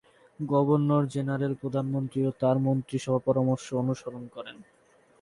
[0.39, 4.57] Governor-general প্রধানমন্ত্রী ও তার মন্ত্রিসভার পরামর্শ অনুসরণ করেন।